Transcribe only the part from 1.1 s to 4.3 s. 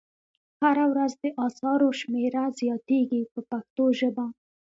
د اثارو شمېره زیاتیږي په پښتو ژبه.